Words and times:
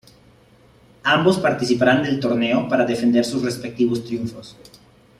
Ambos 1.03 1.37
participarán 1.37 2.01
del 2.01 2.19
torneo, 2.19 2.67
para 2.67 2.85
defender 2.85 3.23
sus 3.23 3.43
respectivos 3.43 4.03
triunfos. 4.03 4.57